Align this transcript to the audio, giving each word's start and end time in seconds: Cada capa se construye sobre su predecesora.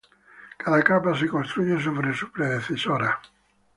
Cada 0.61 0.79
capa 0.87 1.13
se 1.19 1.27
construye 1.33 1.77
sobre 1.83 2.15
su 2.15 2.31
predecesora. 2.31 3.19